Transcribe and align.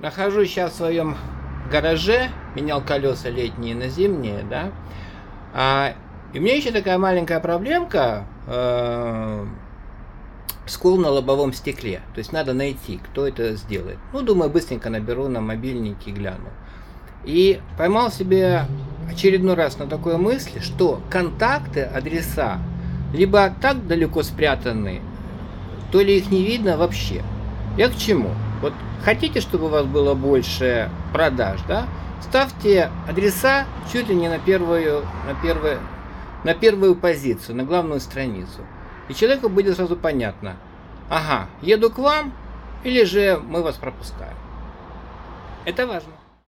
Нахожусь 0.00 0.48
сейчас 0.48 0.72
в 0.72 0.76
своем 0.76 1.16
гараже, 1.70 2.30
менял 2.54 2.80
колеса 2.80 3.28
летние 3.28 3.74
на 3.74 3.88
зимние, 3.88 4.44
да. 4.48 4.70
А, 5.52 5.94
и 6.32 6.38
у 6.38 6.42
меня 6.42 6.56
еще 6.56 6.70
такая 6.70 6.96
маленькая 6.96 7.40
проблемка. 7.40 8.24
Э, 8.46 9.44
скол 10.66 10.96
на 10.96 11.10
лобовом 11.10 11.52
стекле. 11.52 12.00
То 12.14 12.18
есть 12.18 12.32
надо 12.32 12.54
найти, 12.54 12.98
кто 12.98 13.26
это 13.26 13.54
сделает. 13.56 13.98
Ну, 14.12 14.22
думаю, 14.22 14.50
быстренько 14.50 14.88
наберу 14.88 15.28
на 15.28 15.40
мобильнике 15.40 16.10
и 16.10 16.14
гляну. 16.14 16.48
И 17.24 17.60
поймал 17.76 18.10
себе 18.10 18.64
очередной 19.10 19.54
раз 19.54 19.78
на 19.78 19.86
такой 19.86 20.16
мысли, 20.16 20.60
что 20.60 21.02
контакты, 21.10 21.82
адреса, 21.82 22.58
либо 23.12 23.52
так 23.60 23.86
далеко 23.86 24.22
спрятаны, 24.22 25.02
то 25.92 26.00
ли 26.00 26.16
их 26.18 26.30
не 26.30 26.42
видно 26.42 26.76
вообще. 26.76 27.22
Я 27.76 27.88
к 27.88 27.96
чему? 27.96 28.30
Вот 28.60 28.74
хотите, 29.02 29.40
чтобы 29.40 29.66
у 29.66 29.68
вас 29.68 29.86
было 29.86 30.14
больше 30.14 30.90
продаж, 31.12 31.60
да? 31.66 31.86
Ставьте 32.22 32.90
адреса 33.08 33.66
чуть 33.90 34.08
ли 34.08 34.14
не 34.14 34.28
на 34.28 34.38
первую, 34.38 35.06
на 35.26 35.34
первую, 35.42 35.80
на 36.44 36.54
первую 36.54 36.94
позицию, 36.94 37.56
на 37.56 37.64
главную 37.64 38.00
страницу. 38.00 38.60
И 39.08 39.14
человеку 39.14 39.48
будет 39.48 39.76
сразу 39.76 39.96
понятно, 39.96 40.56
ага, 41.08 41.48
еду 41.62 41.90
к 41.90 41.98
вам, 41.98 42.32
или 42.84 43.04
же 43.04 43.40
мы 43.42 43.62
вас 43.62 43.76
пропускаем. 43.76 44.36
Это 45.64 45.86
важно. 45.86 46.12